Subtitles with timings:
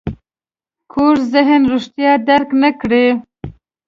[0.91, 3.05] کوږ ذهن رښتیا درک نه کړي